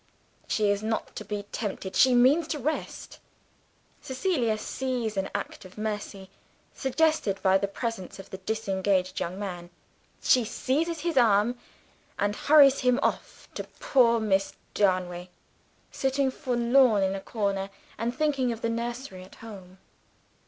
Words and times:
She 0.47 0.71
is 0.71 0.81
not 0.81 1.15
to 1.17 1.23
be 1.23 1.43
tempted; 1.51 1.95
she 1.95 2.15
means 2.15 2.47
to 2.47 2.57
rest. 2.57 3.19
Cecilia 4.01 4.57
sees 4.57 5.15
an 5.15 5.29
act 5.35 5.63
of 5.63 5.77
mercy, 5.77 6.31
suggested 6.73 7.39
by 7.43 7.59
the 7.59 7.67
presence 7.67 8.17
of 8.17 8.31
the 8.31 8.39
disengaged 8.39 9.19
young 9.19 9.37
man. 9.37 9.69
She 10.19 10.43
seizes 10.43 11.01
his 11.01 11.17
arm, 11.17 11.59
and 12.17 12.35
hurries 12.35 12.79
him 12.79 12.99
off 13.03 13.47
to 13.53 13.63
poor 13.79 14.19
Miss 14.19 14.53
Darnaway; 14.73 15.29
sitting 15.91 16.31
forlorn 16.31 17.03
in 17.03 17.13
a 17.13 17.21
corner, 17.21 17.69
and 17.99 18.15
thinking 18.17 18.51
of 18.51 18.61
the 18.61 18.69
nursery 18.69 19.21
at 19.23 19.35
home. 19.35 19.77